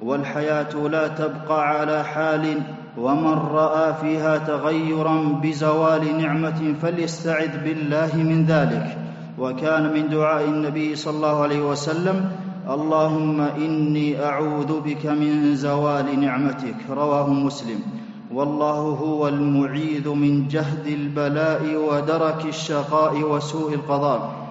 والحياة 0.01 0.88
لا 0.88 1.07
تبقى 1.07 1.69
على 1.69 2.03
حال 2.03 2.62
ومن 2.97 3.33
رأى 3.33 3.93
فيها 4.01 4.38
تغيرا 4.38 5.39
بزوال 5.43 6.17
نعمة 6.17 6.74
فليستعذ 6.81 7.63
بالله 7.63 8.09
من 8.15 8.45
ذلك. 8.45 8.97
وكان 9.39 9.93
من 9.93 10.09
دعاء 10.09 10.45
النبي 10.45 10.95
صلى 10.95 11.15
الله 11.15 11.41
عليه 11.41 11.62
وسلم 11.62 12.31
اللهم 12.69 13.41
إني 13.41 14.25
أعوذ 14.25 14.81
بك 14.81 15.05
من 15.05 15.55
زوال 15.55 16.19
نعمتك. 16.19 16.75
رواه 16.89 17.29
مسلم. 17.29 18.04
والله 18.34 18.79
هو 18.79 19.27
المعيذ 19.27 20.10
من 20.10 20.48
جهد 20.48 20.88
البلاء 20.88 21.75
ودرك 21.75 22.46
الشقاء 22.46 23.22
وسوء 23.22 23.74
القضاء. 23.74 24.46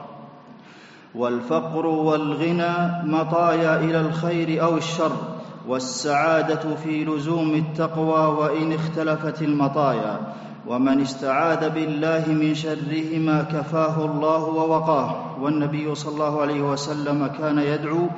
والفقر 1.15 1.87
والغنى 1.87 3.03
مطايا 3.05 3.81
إلى 3.81 4.01
الخير 4.01 4.63
أو 4.65 4.77
الشر 4.77 5.17
والسعادة 5.69 6.75
في 6.75 7.05
لزوم 7.05 7.55
التقوى 7.55 8.27
وإن 8.27 8.73
اختلفت 8.73 9.43
المطايا. 9.43 10.21
ومن 10.69 11.01
استعاذ 11.01 11.71
بالله 11.71 12.25
من 12.29 12.55
شرهما 12.55 13.43
كفاه 13.43 14.05
الله 14.05 14.45
ووقاه. 14.45 15.15
والنبي 15.43 15.95
صلى 15.95 16.13
الله 16.13 16.41
عليه 16.41 16.63
وسلم 16.63 17.27
كان 17.39 17.59
يدعو 17.59 18.09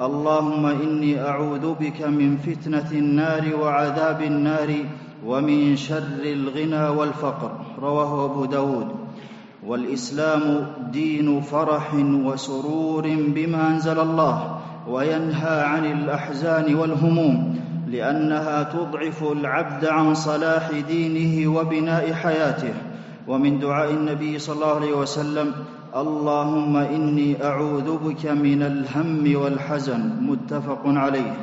اللهم 0.00 0.66
إني 0.66 1.20
أعوذ 1.20 1.74
بك 1.74 2.02
من 2.02 2.36
فتنة 2.36 2.90
النار 2.92 3.56
وعذاب 3.62 4.22
النار 4.22 4.74
ومن 5.26 5.76
شر 5.76 6.22
الغنى 6.24 6.88
والفقر. 6.88 7.50
رواه 7.82 8.24
أبو 8.24 8.44
داود. 8.44 8.88
والإسلام 9.66 10.66
دين 10.92 11.40
فرح 11.40 11.94
وسرور 11.94 13.06
بما 13.06 13.68
أنزل 13.68 13.98
الله 13.98 14.58
وينهى 14.88 15.60
عن 15.62 15.84
الأحزان 15.84 16.74
والهموم 16.74 17.61
لأنها 17.92 18.62
تضعف 18.62 19.22
العبد 19.32 19.84
عن 19.84 20.14
صلاح 20.14 20.70
دينه 20.88 21.56
وبناء 21.56 22.12
حياته. 22.12 22.74
ومن 23.28 23.58
دعاء 23.58 23.90
النبي 23.90 24.38
صلى 24.38 24.54
الله 24.54 24.74
عليه 24.74 24.92
وسلم 24.92 25.52
اللهم 25.96 26.76
إني 26.76 27.44
أعوذ 27.44 27.98
بك 27.98 28.26
من 28.26 28.62
الهم 28.62 29.36
والحزن. 29.36 30.10
متفق 30.20 30.82
عليه. 30.86 31.36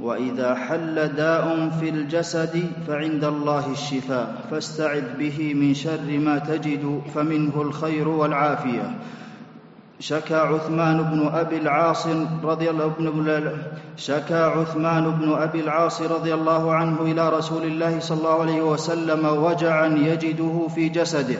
وإذا 0.00 0.54
حل 0.54 1.08
داء 1.08 1.68
في 1.80 1.88
الجسد 1.88 2.62
فعند 2.88 3.24
الله 3.24 3.72
الشفاء. 3.72 4.34
فاستعذ 4.50 5.18
به 5.18 5.54
من 5.54 5.74
شر 5.74 6.18
ما 6.18 6.38
تجد 6.38 7.02
فمنه 7.14 7.62
الخير 7.62 8.08
والعافية. 8.08 8.98
شكى 10.00 10.34
عثمان 10.34 11.02
بن 11.02 11.28
أبي 11.28 11.56
العاص 11.56 12.06
رضي 12.44 12.70
الله 12.70 12.92
بن 12.98 13.52
شكى 13.96 14.34
عثمان 14.34 15.10
بن 15.10 15.32
أبي 15.32 15.60
العاص 15.60 16.02
رضي 16.02 16.34
الله 16.34 16.74
عنه 16.74 17.00
إلى 17.02 17.28
رسول 17.28 17.62
الله 17.62 18.00
صلى 18.00 18.18
الله 18.18 18.40
عليه 18.40 18.62
وسلم 18.62 19.26
وجعا 19.26 19.86
يجده 19.86 20.68
في 20.74 20.88
جسده 20.88 21.38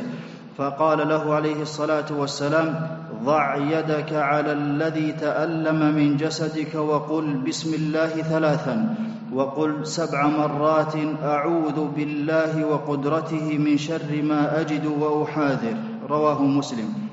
فقال 0.59 1.09
له 1.09 1.35
عليه 1.35 1.63
الصلاة 1.63 2.05
والسلام 2.13 2.89
ضع 3.25 3.57
يدك 3.57 4.13
على 4.13 4.53
الذي 4.53 5.13
تألم 5.13 5.95
من 5.95 6.17
جسدك 6.17 6.75
وقل 6.75 7.35
بسم 7.49 7.75
الله 7.75 8.09
ثلاثا 8.09 8.95
وقل 9.33 9.87
سبع 9.87 10.27
مرات 10.27 10.95
أعوذ 11.25 11.89
بالله 11.97 12.65
وقدرته 12.65 13.59
من 13.59 13.79
شر 13.79 14.23
ما 14.23 14.61
أجد 14.61 14.87
وأحاذر 14.87 15.75
رواه 16.09 16.43
مسلم. 16.43 17.10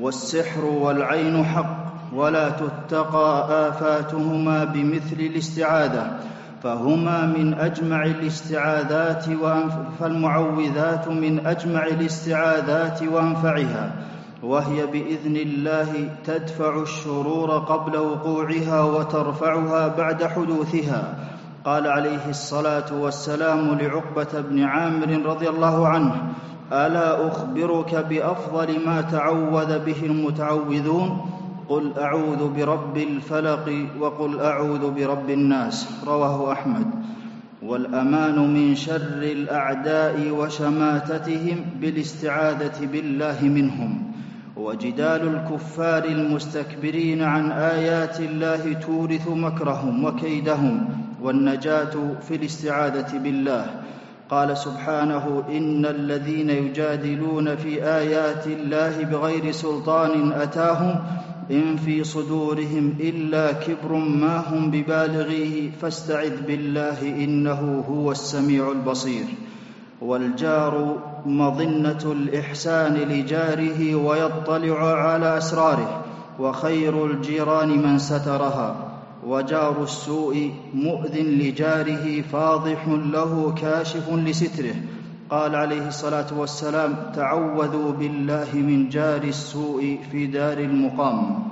والسحر 0.00 0.64
والعين 0.64 1.44
حق 1.44 1.76
ولا 2.14 2.50
تتقى 2.50 3.46
آفاتهما 3.68 4.64
بمثل 4.64 5.20
الاستعاذة 5.20 6.18
فهما 6.62 7.26
من 7.26 7.54
أجمع 7.54 8.04
الاستعاذات 8.04 9.24
فالمعوذات 10.00 11.08
من 11.08 11.46
أجمع 11.46 11.86
الاستعاذات 11.86 13.02
وأنفعها 13.02 13.92
وهي 14.42 14.86
بإذن 14.86 15.36
الله 15.36 16.08
تدفع 16.24 16.82
الشرور 16.82 17.58
قبل 17.58 17.96
وقوعها 17.96 18.82
وترفعها 18.82 19.88
بعد 19.88 20.24
حدوثها. 20.24 21.14
قال 21.64 21.86
عليه 21.86 22.28
الصلاة 22.28 22.94
والسلام 23.00 23.78
لعقبة 23.78 24.40
بن 24.40 24.62
عامر 24.62 25.22
رضي 25.26 25.48
الله 25.48 25.88
عنه 25.88 26.32
ألا 26.72 27.28
أخبرك 27.28 27.94
بأفضل 27.94 28.86
ما 28.86 29.00
تعوذ 29.00 29.78
به 29.78 30.06
المتعوذون؟ 30.06 31.30
قل 31.68 31.92
أعوذ 31.98 32.48
برب 32.48 32.96
الفلق 32.96 33.86
وقل 34.00 34.40
أعوذ 34.40 34.90
برب 34.90 35.30
الناس. 35.30 36.04
رواه 36.06 36.52
أحمد. 36.52 36.86
والأمان 37.62 38.54
من 38.54 38.74
شر 38.74 39.22
الأعداء 39.22 40.30
وشماتتهم 40.30 41.56
بالاستعاذة 41.80 42.86
بالله 42.92 43.42
منهم. 43.42 44.12
وجدال 44.56 45.28
الكفار 45.28 46.04
المستكبرين 46.04 47.22
عن 47.22 47.52
آيات 47.52 48.20
الله 48.20 48.72
تورث 48.72 49.28
مكرهم 49.28 50.04
وكيدهم 50.04 50.88
والنجاة 51.22 52.14
في 52.28 52.36
الاستعاذة 52.36 53.18
بالله. 53.18 53.66
قال 54.30 54.58
سبحانه 54.58 55.44
إن 55.48 55.86
الذين 55.86 56.50
يجادلون 56.50 57.56
في 57.56 57.84
آيات 57.84 58.46
الله 58.46 59.04
بغير 59.04 59.52
سلطان 59.52 60.32
أتاهم 60.32 61.00
إن 61.50 61.76
في 61.76 62.04
صدورهم 62.04 62.94
إلا 63.00 63.52
كبر 63.52 63.92
ما 63.92 64.36
هم 64.36 64.70
ببالغيه 64.70 65.70
فاستعذ 65.82 66.42
بالله 66.46 67.02
إنه 67.02 67.84
هو 67.88 68.10
السميع 68.10 68.72
البصير. 68.72 69.24
والجار 70.00 70.96
مظنة 71.26 72.12
الإحسان 72.12 72.94
لجاره 72.94 73.94
ويطلع 73.94 74.84
على 74.94 75.38
أسراره 75.38 76.04
وخير 76.38 77.06
الجيران 77.06 77.68
من 77.68 77.98
سترها. 77.98 78.99
وجار 79.26 79.82
السوء 79.82 80.50
مؤذ 80.74 81.16
لجاره 81.18 82.22
فاضح 82.22 82.88
له 82.88 83.54
كاشف 83.54 84.12
لستره. 84.12 84.74
قال 85.30 85.54
عليه 85.54 85.88
الصلاة 85.88 86.26
والسلام 86.36 86.96
تعوذوا 87.14 87.92
بالله 87.92 88.48
من 88.54 88.88
جار 88.88 89.22
السوء 89.22 89.98
في 90.10 90.26
دار 90.26 90.58
المقام 90.58 91.42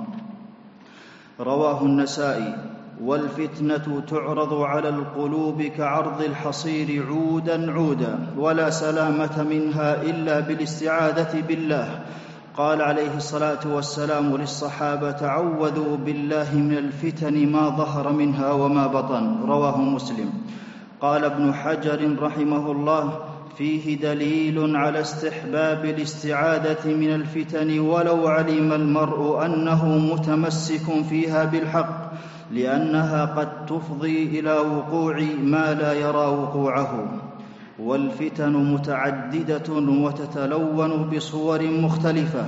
رواه 1.39 1.85
النسائي 1.85 2.55
والفتنة 3.03 4.03
تعرض 4.09 4.53
على 4.53 4.89
القلوب 4.89 5.61
كعرض 5.61 6.21
الحصير 6.21 7.05
عودا 7.07 7.71
عودا 7.71 8.27
ولا 8.37 8.69
سلامة 8.69 9.43
منها 9.43 10.01
إلا 10.01 10.39
بالاستعاذة 10.39 11.43
بالله 11.47 11.99
قال 12.59 12.81
عليه 12.81 13.17
الصلاة 13.17 13.59
والسلام 13.75 14.37
للصحابة 14.37 15.11
تعوذوا 15.11 15.97
بالله 15.97 16.55
من 16.55 16.77
الفتن 16.77 17.51
ما 17.51 17.69
ظهر 17.69 18.11
منها 18.13 18.51
وما 18.51 18.87
بطن. 18.87 19.43
رواه 19.47 19.81
مسلم. 19.81 20.29
قال 21.01 21.25
ابن 21.25 21.53
حجر 21.53 22.19
رحمه 22.21 22.71
الله 22.71 23.19
فيه 23.57 23.97
دليل 23.97 24.75
على 24.75 25.01
استحباب 25.01 25.85
الاستعاذه 25.85 26.87
من 26.87 27.15
الفتن 27.15 27.79
ولو 27.79 28.27
علم 28.27 28.73
المرء 28.73 29.45
أنه 29.45 29.97
متمسك 29.97 31.03
فيها 31.09 31.43
بالحق 31.45 32.11
لأنها 32.51 33.25
قد 33.25 33.65
تفضي 33.65 34.39
إلى 34.39 34.53
وقوع 34.53 35.21
ما 35.43 35.73
لا 35.73 35.93
يرى 35.93 36.27
وقوعه. 36.27 37.28
والفتن 37.83 38.53
متعددة 38.73 39.73
وتتلون 39.73 41.09
بصور 41.09 41.63
مختلفة 41.63 42.45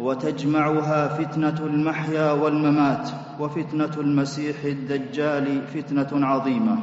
وتجمعها 0.00 1.08
فتنة 1.08 1.58
المحيا 1.66 2.32
والممات 2.32 3.10
وفتنة 3.40 3.90
المسيح 3.98 4.56
الدجال 4.64 5.62
فتنة 5.74 6.26
عظيمة. 6.26 6.76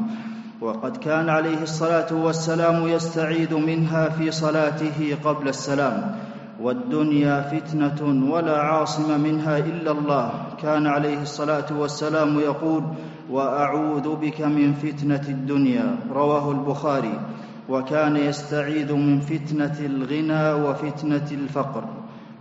وقد 0.62 0.98
كان 0.98 1.30
عليه 1.30 1.64
الصلاة 1.64 2.14
والسلام 2.14 2.88
يستعيذ 2.88 3.56
منها 3.56 4.10
في 4.10 4.32
صلاته 4.32 5.18
قبل 5.24 5.48
السلام. 5.48 6.16
والدنيا 6.62 7.42
فتنة 7.42 8.32
ولا 8.32 8.62
عاصم 8.62 9.22
منها 9.22 9.58
إلا 9.58 9.92
الله. 9.92 10.32
كان 10.62 10.88
عليه 10.88 11.22
الصلاة 11.22 11.80
والسلام 11.80 12.40
يقول 12.40 12.84
وأعوذ 13.32 14.16
بك 14.16 14.42
من 14.42 14.74
فتنة 14.74 15.26
الدنيا. 15.30 15.96
رواه 16.14 16.52
البخاري. 16.52 17.20
وكان 17.70 18.18
يستعيذ 18.18 18.94
من 18.94 19.20
فتنة 19.20 19.80
الغنى 19.80 20.52
وفتنة 20.64 21.28
الفقر 21.32 21.84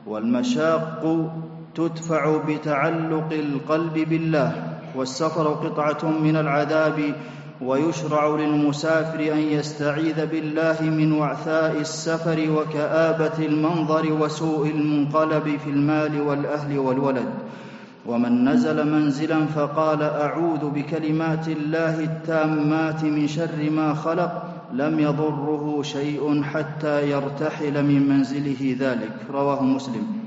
والمشاق 0.06 1.30
تدفع 1.74 2.36
بتعلق 2.48 3.32
القلب 3.32 3.94
بالله 3.94 4.78
والسفر 4.96 5.48
قطعة 5.48 6.10
من 6.10 6.36
العذاب 6.36 7.14
ويشرع 7.62 8.26
للمسافر 8.26 9.32
أن 9.32 9.38
يستعيذ 9.38 10.26
بالله 10.26 10.76
من 10.82 11.12
وعثاء 11.12 11.80
السفر 11.80 12.50
وكآبة 12.50 13.46
المنظر 13.46 14.12
وسوء 14.12 14.70
المنقلب 14.70 15.58
في 15.64 15.70
المال 15.70 16.20
والأهل 16.20 16.78
والولد. 16.78 17.28
ومن 18.06 18.48
نزل 18.48 18.92
منزلا 18.92 19.46
فقال 19.46 20.02
أعوذ 20.02 20.70
بكلمات 20.70 21.48
الله 21.48 22.00
التامات 22.00 23.04
من 23.04 23.26
شر 23.26 23.70
ما 23.70 23.94
خلق 23.94 24.47
لم 24.72 25.00
يضره 25.00 25.82
شيء 25.82 26.42
حتى 26.42 27.10
يرتحل 27.10 27.84
من 27.84 28.08
منزله 28.08 28.76
ذلك. 28.80 29.12
رواه 29.32 29.62
مسلم. 29.62 30.18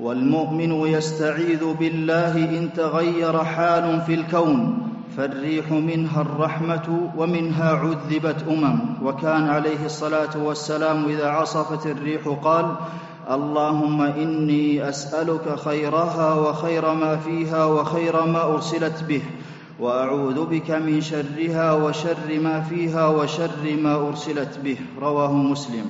والمؤمن 0.00 0.72
يستعيذ 0.86 1.74
بالله 1.74 2.36
إن 2.36 2.72
تغير 2.76 3.44
حال 3.44 4.00
في 4.06 4.14
الكون 4.14 4.88
فالريح 5.16 5.70
منها 5.70 6.20
الرحمة 6.20 7.10
ومنها 7.16 7.70
عذبت 7.72 8.44
أمم. 8.48 8.78
وكان 9.02 9.48
عليه 9.48 9.84
الصلاة 9.84 10.44
والسلام 10.44 11.04
إذا 11.04 11.28
عصفت 11.28 11.86
الريح 11.86 12.28
قال 12.42 12.74
اللهم 13.30 14.02
إني 14.02 14.88
أسألك 14.88 15.58
خيرها 15.64 16.34
وخير 16.34 16.94
ما 16.94 17.16
فيها 17.16 17.64
وخير 17.64 18.26
ما 18.26 18.42
أرسلت 18.44 19.04
به. 19.08 19.22
وأعوذ 19.80 20.46
بك 20.46 20.70
من 20.70 21.00
شرها 21.00 21.72
وشر 21.72 22.40
ما 22.42 22.60
فيها 22.60 23.06
وشر 23.08 23.76
ما 23.82 24.08
أرسلت 24.08 24.58
به. 24.64 24.76
رواه 25.00 25.32
مسلم. 25.32 25.84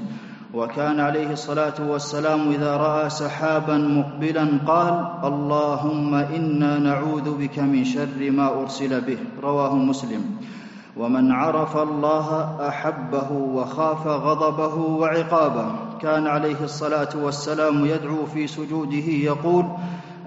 وكان 0.55 1.01
عليه 1.01 1.33
الصلاة 1.33 1.75
والسلام 1.89 2.51
إذا 2.51 2.77
رأى 2.77 3.11
سحابا 3.11 3.77
مقبلا 3.77 4.49
قال 4.67 5.09
اللهم 5.25 6.15
إنا 6.15 6.79
نعوذ 6.79 7.39
بك 7.39 7.59
من 7.59 7.85
شر 7.85 8.31
ما 8.31 8.61
أرسل 8.61 9.01
به. 9.01 9.19
رواه 9.43 9.75
مسلم. 9.75 10.25
ومن 10.97 11.33
عرف 11.33 11.77
الله 11.77 12.57
أحبه 12.69 13.33
وخاف 13.33 14.07
غضبه 14.07 14.75
وعقابه 14.75 15.67
كان 16.03 16.27
عليه 16.27 16.65
الصلاة 16.65 17.09
والسلام 17.23 17.87
يدعو 17.87 18.27
في 18.27 18.47
سجوده 18.47 19.09
يقول 19.31 19.65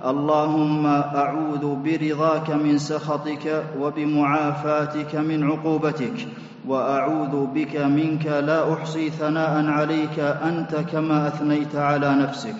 اللهم 0.05 0.85
أعوذ 0.85 1.75
برضاك 1.85 2.49
من 2.51 2.77
سخطك 2.77 3.63
وبمعافاتك 3.79 5.15
من 5.15 5.43
عقوبتك 5.43 6.27
وأعوذ 6.67 7.45
بك 7.45 7.75
منك 7.77 8.25
لا 8.25 8.73
أحصي 8.73 9.09
ثناء 9.09 9.65
عليك 9.65 10.19
أنت 10.19 10.75
كما 10.75 11.27
أثنيت 11.27 11.75
على 11.75 12.15
نفسك. 12.15 12.55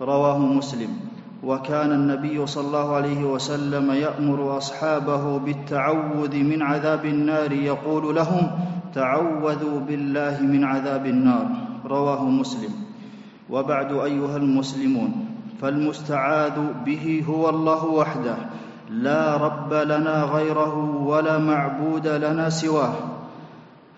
رواه 0.00 0.38
مسلم. 0.38 0.88
وكان 1.42 1.92
النبي 1.92 2.46
صلى 2.46 2.66
الله 2.66 2.94
عليه 2.94 3.24
وسلم 3.24 3.92
يأمر 3.92 4.56
أصحابه 4.56 5.38
بالتعوذ 5.38 6.36
من 6.36 6.62
عذاب 6.62 7.04
النار 7.04 7.52
يقول 7.52 8.14
لهم 8.14 8.50
تعوذوا 8.94 9.80
بالله 9.80 10.42
من 10.42 10.64
عذاب 10.64 11.06
النار 11.06 11.46
رواه 11.86 12.24
مسلم. 12.24 12.70
وبعد 13.50 13.92
أيها 13.92 14.36
المسلمون 14.36 15.33
فالمستعاذ 15.60 16.52
به 16.86 17.24
هو 17.28 17.48
الله 17.48 17.84
وحده. 17.84 18.36
لا 18.90 19.36
رب 19.36 19.72
لنا 19.72 20.22
غيره 20.24 20.76
ولا 21.06 21.38
معبود 21.38 22.06
لنا 22.06 22.50
سواه. 22.50 22.92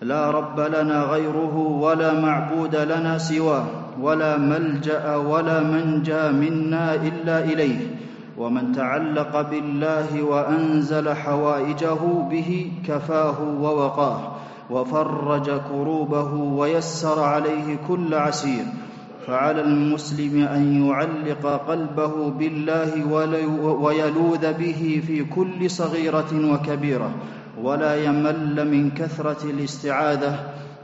لا 0.01 0.31
رب 0.31 0.59
لنا 0.59 1.03
غيره 1.03 1.57
ولا 1.57 2.19
معبود 2.19 2.75
لنا 2.75 3.17
سواه. 3.17 3.65
ولا 4.01 4.37
ملجأ 4.37 5.15
ولا 5.15 5.63
منجى 5.63 6.31
منا 6.31 6.95
إلا 6.95 7.43
إليه. 7.43 7.79
ومن 8.37 8.71
تعلق 8.71 9.41
بالله 9.41 10.23
وأنزل 10.23 11.13
حوائجه 11.13 12.01
به 12.31 12.71
كفاه 12.87 13.35
ووقاه. 13.61 14.19
وفرج 14.69 15.51
كروبه 15.71 16.33
ويسر 16.33 17.23
عليه 17.23 17.77
كل 17.87 18.13
عسير. 18.13 18.65
فعلى 19.27 19.61
المسلم 19.61 20.43
أن 20.43 20.85
يعلق 20.87 21.45
قلبه 21.67 22.29
بالله 22.29 23.05
ويلوذ 23.83 24.53
به 24.53 25.01
في 25.07 25.23
كل 25.23 25.69
صغيرة 25.69 26.31
وكبيرة 26.53 27.11
ولا 27.61 27.95
يمل 27.95 28.71
من 28.71 28.91
كثرة 28.91 29.43
الاستعاذة 29.43 30.39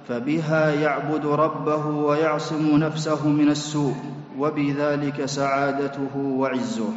فبها 0.08 0.74
يعبد 0.74 1.26
ربه 1.26 1.88
ويعصم 1.88 2.78
نفسه 2.78 3.28
من 3.28 3.50
السوء 3.50 3.96
وبذلك 4.40 5.26
سعادته 5.26 6.18
وعزه. 6.18 6.94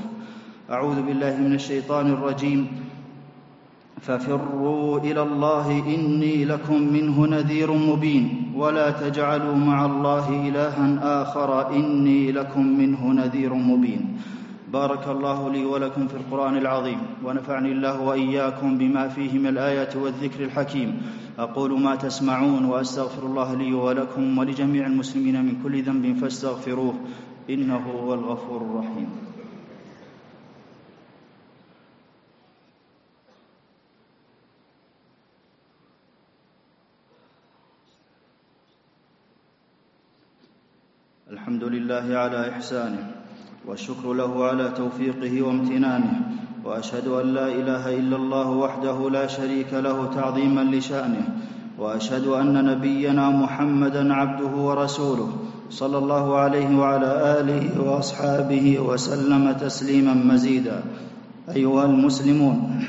أعوذ 0.71 1.03
بالله 1.03 1.37
من 1.37 1.55
الشيطان 1.55 2.13
الرجيم. 2.13 2.67
ففروا 4.01 4.99
إلى 4.99 5.23
الله 5.23 5.71
إني 5.95 6.45
لكم 6.45 6.93
منه 6.93 7.27
نذير 7.27 7.73
مبين 7.73 8.53
ولا 8.57 8.91
تجعلوا 8.91 9.55
مع 9.55 9.85
الله 9.85 10.49
إلها 10.49 11.23
آخر 11.23 11.71
إني 11.71 12.33
لكم 12.33 12.67
منه 12.67 13.13
نذير 13.13 13.55
مبين. 13.55 14.19
بارك 14.73 15.09
الله 15.09 15.51
لي 15.51 15.65
ولكم 15.65 16.07
في 16.07 16.15
القرآن 16.17 16.57
العظيم 16.57 16.99
ونفعني 17.25 17.73
الله 17.73 18.01
وإياكم 18.01 18.79
بما 18.79 19.09
فيه 19.09 19.39
من 19.39 19.47
الآيات 19.47 19.97
والذكر 19.97 20.45
الحكيم. 20.45 21.03
أقول 21.39 21.81
ما 21.81 21.97
تسمعون 21.97 22.65
وأستغفر 22.65 23.27
الله 23.27 23.55
لي 23.55 23.75
ولكم 23.75 24.39
ولجميع 24.39 24.87
المسلمين 24.87 25.45
من 25.45 25.63
كل 25.63 25.83
ذنب 25.83 26.17
فاستغفروه 26.19 26.95
إنه 27.51 27.77
هو 27.77 28.15
الغفور 28.15 28.61
الرحيم. 28.63 29.26
الحمد 41.47 41.65
لله 41.65 42.07
على 42.19 42.51
إحسانه 42.51 43.07
والشكر 43.67 44.13
له 44.13 44.45
على 44.45 44.71
توفيقه 44.77 45.43
وامتنانه 45.43 46.15
وأشهد 46.65 47.09
أن 47.09 47.27
لا 47.35 47.47
إله 47.47 47.95
إلا 47.99 48.17
الله 48.17 48.51
وحده 48.51 49.11
لا 49.11 49.27
شريك 49.27 49.71
له 49.73 50.11
تعظيما 50.15 50.61
لشأنه 50.61 51.27
وأشهد 51.79 52.27
أن 52.27 52.65
نبينا 52.65 53.31
محمدا 53.31 54.15
عبده 54.15 54.57
ورسوله 54.57 55.29
صلى 55.71 55.99
الله 55.99 56.37
عليه 56.37 56.79
وعلى 56.79 57.41
آله 57.41 57.81
وأصحابه 57.81 58.79
وسلم 58.79 59.53
تسليما 59.53 60.15
مزيدا. 60.15 60.83
أيها 61.57 61.85
المسلمون 61.85 62.83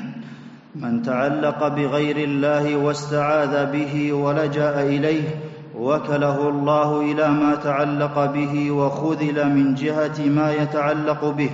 من 0.74 1.02
تعلق 1.02 1.68
بغير 1.68 2.16
الله 2.16 2.76
واستعاذ 2.76 3.72
به 3.72 4.12
ولجأ 4.12 4.82
إليه 4.82 5.47
وكله 5.88 6.48
الله 6.48 7.00
إلى 7.00 7.28
ما 7.28 7.54
تعلق 7.54 8.24
به 8.24 8.70
وخذل 8.70 9.48
من 9.48 9.74
جهة 9.74 10.28
ما 10.28 10.52
يتعلق 10.52 11.24
به 11.24 11.50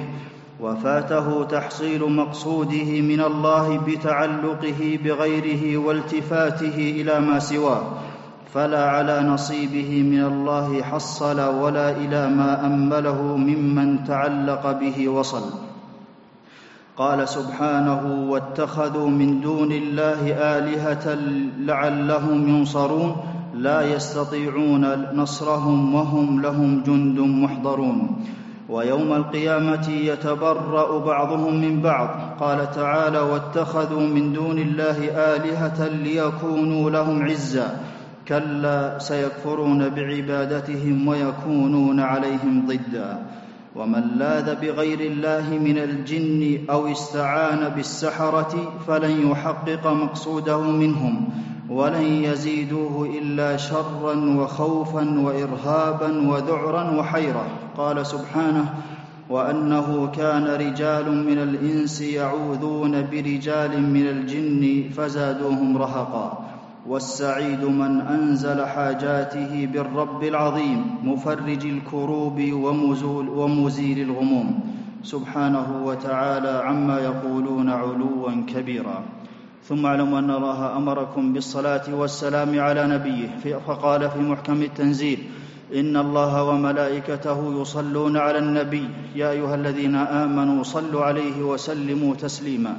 وفاته 0.61 1.45
تحصيل 1.45 2.03
مقصوده 2.13 3.01
من 3.01 3.21
الله 3.21 3.79
بتعلقه 3.79 4.99
بغيره 5.05 5.77
والتفاته 5.77 6.77
إلى 7.01 7.21
ما 7.21 7.39
سواه 7.39 7.83
فلا 8.55 8.91
على 8.91 9.21
نصيبه 9.21 10.03
من 10.03 10.25
الله 10.25 10.83
حصل 10.83 11.41
ولا 11.41 11.91
إلى 11.91 12.29
ما 12.29 12.67
امله 12.67 13.23
ممن 13.37 14.05
تعلق 14.05 14.73
به 14.81 15.09
وصل. 15.09 15.43
قال 16.97 17.29
سبحانه 17.29 18.31
واتخذوا 18.31 19.09
من 19.09 19.41
دون 19.41 19.73
الله 19.73 20.33
آلهة 20.33 21.19
لعلهم 21.59 22.49
ينصرون 22.49 23.34
لا 23.57 23.95
يستطيعون 23.95 25.07
نصرهم 25.15 25.95
وهم 25.95 26.43
لهم 26.43 26.83
جند 26.87 27.19
محضرون. 27.19 28.17
ويوم 28.69 29.13
القيامة 29.13 29.89
يتبرأ 29.89 30.99
بعضهم 30.99 31.61
من 31.61 31.81
بعض. 31.81 32.09
قال 32.41 32.71
تعالى 32.71 33.19
واتخذوا 33.19 34.01
من 34.01 34.33
دون 34.33 34.59
الله 34.59 34.99
آلهة 35.11 35.89
ليكونوا 35.89 36.91
لهم 36.91 37.23
عزا 37.23 37.81
كلا 38.29 38.99
سيكفرون 38.99 39.89
بعبادتهم 39.89 41.09
ويكونون 41.09 42.01
عليهم 42.01 42.67
ضدا. 42.67 43.19
ومن 43.77 44.03
لاذ 44.19 44.55
بغير 44.55 45.01
الله 45.01 45.59
من 45.59 45.79
الجن 45.79 46.59
أو 46.71 46.93
استعان 46.93 47.69
بالسحرة 47.69 48.73
فلن 48.87 49.31
يحقق 49.31 49.87
مقصوده 49.87 50.61
منهم. 50.61 51.29
ولن 51.71 52.03
يزيدوه 52.03 53.11
إلا 53.23 53.57
شرا 53.57 54.15
وخوفا 54.15 55.21
وإرهابا 55.21 56.29
وذعرا 56.29 56.91
وحيره 56.91 57.47
قال 57.77 58.07
سبحانه 58.07 58.75
وأنه 59.31 60.11
كان 60.17 60.45
رجال 60.45 61.27
من 61.27 61.39
الإنس 61.39 62.01
يعوذون 62.01 63.07
برجال 63.13 63.83
من 63.83 64.07
الجن 64.07 64.91
فزادوهم 64.97 65.77
رهقا. 65.77 66.39
والسعيد 66.89 67.65
من 67.65 68.01
أنزل 68.01 68.67
حاجاته 68.67 69.69
بالرب 69.73 70.25
العظيم 70.25 70.85
مفرج 71.05 71.67
الكروب 71.67 72.41
ومزول 72.53 73.29
ومزيل 73.29 74.11
الغموم. 74.11 74.61
سبحانه 75.03 75.83
وتعالى 75.85 76.63
عما 76.65 77.01
يقولون 77.01 77.69
علوا 77.71 78.31
كبيرا. 78.55 79.03
ثم 79.69 79.87
اعلموا 79.87 80.19
أن 80.19 80.31
الله 80.31 80.77
أمركم 80.77 81.33
بالصلاة 81.33 81.89
والسلام 81.89 82.61
على 82.61 82.87
نبيه 82.87 83.41
فقال 83.67 84.11
في 84.11 84.19
محكم 84.19 84.63
التنزيل 84.63 85.19
إن 85.75 85.97
الله 85.97 86.43
وملائكته 86.45 87.61
يصلون 87.61 88.17
على 88.17 88.39
النبي. 88.39 88.89
يا 89.17 89.31
أيها 89.31 89.55
الذين 89.55 89.97
آمنوا 89.97 90.63
صلوا 90.63 91.05
عليه 91.05 91.43
وسلموا 91.43 92.15
تسليما. 92.15 92.77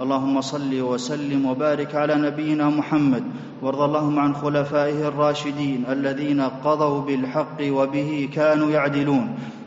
اللهم 0.00 0.40
صل 0.40 0.80
وسلم 0.80 1.46
وبارك 1.46 1.94
على 1.94 2.14
نبينا 2.14 2.70
محمد. 2.70 3.24
وارض 3.62 3.80
اللهم 3.80 4.18
عن 4.18 4.34
خلفائه 4.34 5.08
الراشدين 5.08 5.84
الذين 5.90 6.40
قضوا 6.40 7.00
بالحق 7.00 7.58
وبه 7.62 8.28
كانوا 8.34 8.70
يعدلون. 8.70 9.26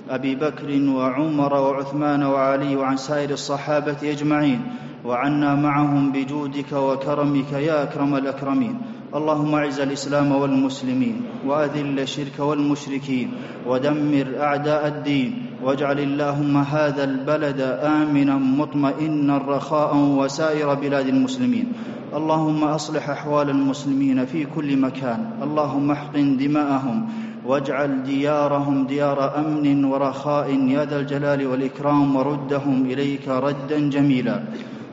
أبي 0.10 0.36
بكر 0.36 0.69
وعمر 0.89 1.53
وعثمان 1.53 2.23
وعلي 2.23 2.75
وعن 2.75 2.97
سائر 2.97 3.29
الصحابة 3.29 3.99
أجمعين. 4.03 4.62
وعنا 5.05 5.55
معهم 5.55 6.11
بجودك 6.11 6.73
وكرمك 6.73 7.51
يا 7.53 7.83
أكرم 7.83 8.15
الأكرمين. 8.15 8.75
اللهم 9.11 9.55
أعز 9.55 9.79
الإسلام 9.79 10.31
والمسلمين 10.31 11.21
وأذل 11.47 11.99
الشرك 11.99 12.39
والمشركين 12.39 13.31
ودمر 13.67 14.27
أعداء 14.39 14.87
الدين 14.87 15.45
واجعل 15.63 15.99
اللهم 15.99 16.57
هذا 16.57 17.03
البلد 17.03 17.61
آمنا 17.83 18.35
مطمئنا 18.37 19.37
رخاء 19.37 19.97
وسائر 19.97 20.73
بلاد 20.73 21.07
المسلمين. 21.07 21.67
اللهم 22.15 22.63
أصلح 22.63 23.09
أحوال 23.09 23.49
المسلمين 23.49 24.25
في 24.25 24.45
كل 24.45 24.77
مكان. 24.77 25.43
اللهم 25.43 25.91
احقن 25.91 26.37
دماءهم 26.37 26.97
واجعل 27.45 28.03
ديارهم 28.03 28.87
ديار 28.87 29.39
أمن 29.39 29.85
ورخاء 29.85 30.47
يا 30.51 30.85
ذا 30.85 30.99
الجلال 30.99 31.47
والإكرام 31.47 32.15
وردهم 32.15 32.85
إليك 32.85 33.27
ردا 33.27 33.79
جميلا. 33.89 34.43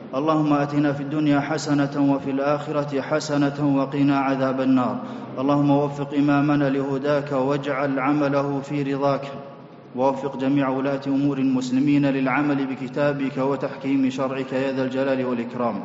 اللهم 0.09 0.53
آتنا 0.53 0.93
في 0.93 1.03
الدنيا 1.03 1.39
حسنة 1.39 2.13
وفي 2.13 2.31
الآخرة 2.31 3.01
حسنة 3.01 3.77
وقنا 3.77 4.19
عذاب 4.19 4.61
النار. 4.61 4.97
اللهم 5.39 5.71
وفق 5.71 6.13
إمامنا 6.13 6.69
لهداك 6.69 7.31
واجعل 7.31 7.99
عمله 7.99 8.61
في 8.61 8.83
رضاك. 8.83 9.31
ووفق 9.95 10.37
جميع 10.37 10.69
ولاة 10.69 11.01
أمور 11.07 11.37
المسلمين 11.37 12.05
للعمل 12.05 12.65
بكتابك 12.65 13.37
وتحكيم 13.37 14.09
شرعك 14.09 14.53
يا 14.53 14.71
ذا 14.71 14.83
الجلال 14.83 15.25
والإكرام. 15.25 15.75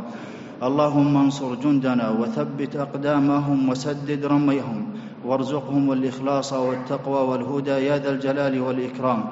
اللهم 0.62 1.16
انصر 1.16 1.54
جندنا 1.54 2.10
وثبت 2.10 2.76
أقدامهم 2.76 3.68
وسدد 3.68 4.24
رميهم. 4.24 4.86
وارزقهم 5.24 5.92
الإخلاص 5.92 6.52
والتقوى 6.52 7.28
والهدى 7.28 7.70
يا 7.70 7.98
ذا 7.98 8.10
الجلال 8.10 8.60
والإكرام. 8.60 9.24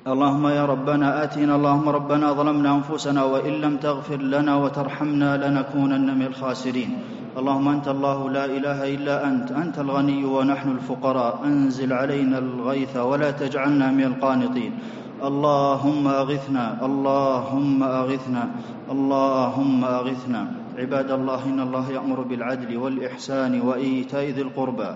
اللهم 0.00 0.46
يا 0.48 0.64
ربنا 0.64 1.24
آتنا 1.24 1.56
اللهم 1.56 1.88
ربنا 1.88 2.32
ظلمنا 2.32 2.74
أنفسنا 2.74 3.24
وإن 3.24 3.52
لم 3.52 3.76
تغفر 3.76 4.16
لنا 4.16 4.56
وترحمنا 4.56 5.36
لنكونن 5.36 6.18
من 6.18 6.26
الخاسرين. 6.26 6.90
اللهم 7.36 7.68
أنت 7.68 7.88
الله 7.88 8.30
لا 8.30 8.44
إله 8.44 8.94
إلا 8.94 9.28
أنت 9.28 9.52
أنت 9.52 9.78
الغني 9.78 10.24
ونحن 10.24 10.68
الفقراء. 10.70 11.40
أنزل 11.44 11.92
علينا 11.92 12.38
الغيث 12.38 12.96
ولا 12.96 13.30
تجعلنا 13.30 13.90
من 13.92 14.04
القانطين. 14.04 14.72
اللهم 15.20 16.08
أغثنا 16.08 16.84
اللهم 16.84 17.82
أغثنا 17.82 18.50
اللهم 18.90 19.84
أغثنا. 19.84 20.42
عباد 20.78 21.10
الله 21.10 21.40
إن 21.44 21.60
الله 21.60 21.90
يأمر 21.90 22.20
بالعدل 22.20 22.76
والإحسان 22.76 23.60
وإيتاء 23.60 24.24
ذي 24.24 24.42
القربى. 24.42 24.90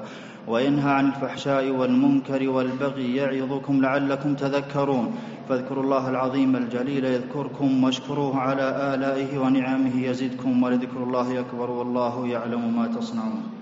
وينهى 0.48 0.92
عن 0.92 1.06
الفحشاء 1.06 1.70
والمنكر 1.70 2.48
والبغي 2.48 3.16
يعظكم 3.16 3.80
لعلكم 3.80 4.34
تذكرون. 4.34 5.14
فاذكروا 5.48 5.82
الله 5.84 6.10
العظيم 6.10 6.56
الجليل 6.56 7.04
يذكركم 7.04 7.84
واشكروه 7.84 8.38
على 8.38 8.94
آلائه 8.94 9.38
ونعمه 9.38 10.04
يزدكم 10.04 10.62
ولذكر 10.62 11.02
الله 11.02 11.40
أكبر 11.40 11.70
والله 11.70 12.26
يعلم 12.26 12.76
ما 12.76 12.86
تصنعون. 12.86 13.53